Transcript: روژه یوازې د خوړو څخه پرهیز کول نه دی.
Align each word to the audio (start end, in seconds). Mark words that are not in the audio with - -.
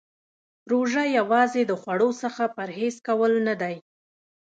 روژه 0.71 1.03
یوازې 1.17 1.61
د 1.67 1.71
خوړو 1.81 2.09
څخه 2.21 2.43
پرهیز 2.55 2.95
کول 3.07 3.33
نه 3.47 3.55
دی. 3.61 3.75